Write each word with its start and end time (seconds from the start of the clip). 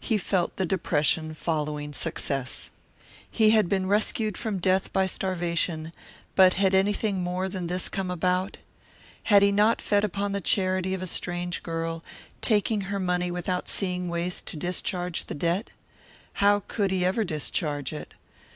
He 0.00 0.18
felt 0.18 0.56
the 0.56 0.66
depression 0.66 1.32
following 1.32 1.92
success. 1.92 2.72
He 3.30 3.50
had 3.50 3.68
been 3.68 3.86
rescued 3.86 4.36
from 4.36 4.58
death 4.58 4.92
by 4.92 5.06
starvation, 5.06 5.92
but 6.34 6.54
had 6.54 6.74
anything 6.74 7.22
more 7.22 7.48
than 7.48 7.68
this 7.68 7.88
come 7.88 8.10
about? 8.10 8.58
Had 9.30 9.42
he 9.42 9.52
not 9.52 9.80
fed 9.80 10.02
upon 10.02 10.32
the 10.32 10.40
charity 10.40 10.92
of 10.92 11.02
a 11.02 11.06
strange 11.06 11.62
girl, 11.62 12.02
taking 12.40 12.80
her 12.80 12.98
money 12.98 13.30
without 13.30 13.68
seeing 13.68 14.08
ways 14.08 14.42
to 14.42 14.56
discharge 14.56 15.26
the 15.26 15.36
debt? 15.36 15.70
How 16.42 16.64
could 16.66 16.90
he 16.90 17.04
ever 17.04 17.22
discharge 17.22 17.92
it? 17.92 18.14